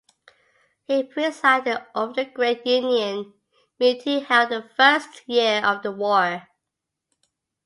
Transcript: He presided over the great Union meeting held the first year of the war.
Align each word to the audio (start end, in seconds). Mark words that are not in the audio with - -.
He 0.85 1.03
presided 1.03 1.85
over 1.93 2.13
the 2.13 2.25
great 2.25 2.65
Union 2.65 3.35
meeting 3.79 4.25
held 4.25 4.49
the 4.49 4.67
first 4.75 5.21
year 5.29 5.63
of 5.63 5.83
the 5.83 5.91
war. 5.91 6.47